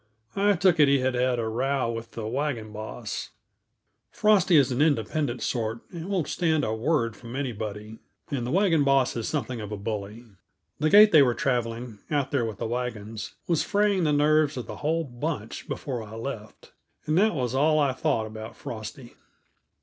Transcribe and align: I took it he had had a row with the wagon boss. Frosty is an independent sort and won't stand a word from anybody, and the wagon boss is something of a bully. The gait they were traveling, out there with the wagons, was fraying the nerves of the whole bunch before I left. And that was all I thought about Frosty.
I 0.35 0.53
took 0.53 0.79
it 0.79 0.87
he 0.87 0.97
had 0.97 1.13
had 1.13 1.37
a 1.37 1.47
row 1.47 1.91
with 1.91 2.13
the 2.13 2.25
wagon 2.25 2.71
boss. 2.73 3.29
Frosty 4.09 4.55
is 4.57 4.71
an 4.71 4.81
independent 4.81 5.43
sort 5.43 5.81
and 5.91 6.09
won't 6.09 6.27
stand 6.27 6.63
a 6.65 6.73
word 6.73 7.15
from 7.15 7.35
anybody, 7.35 7.99
and 8.31 8.43
the 8.43 8.49
wagon 8.49 8.83
boss 8.83 9.15
is 9.15 9.27
something 9.27 9.61
of 9.61 9.71
a 9.71 9.77
bully. 9.77 10.25
The 10.79 10.89
gait 10.89 11.11
they 11.11 11.21
were 11.21 11.35
traveling, 11.35 11.99
out 12.09 12.31
there 12.31 12.45
with 12.45 12.57
the 12.57 12.65
wagons, 12.65 13.35
was 13.45 13.61
fraying 13.61 14.03
the 14.03 14.11
nerves 14.11 14.57
of 14.57 14.65
the 14.65 14.77
whole 14.77 15.03
bunch 15.03 15.67
before 15.69 16.01
I 16.01 16.15
left. 16.15 16.71
And 17.05 17.15
that 17.19 17.35
was 17.35 17.53
all 17.53 17.77
I 17.77 17.93
thought 17.93 18.25
about 18.25 18.55
Frosty. 18.57 19.13